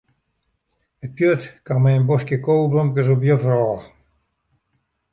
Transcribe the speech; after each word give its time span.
It 1.07 1.11
pjut 1.19 1.41
kaam 1.69 1.81
mei 1.83 1.97
in 1.99 2.07
boskje 2.09 2.37
koweblomkes 2.49 3.11
op 3.17 3.25
juffer 3.31 3.55
ôf. 3.71 3.81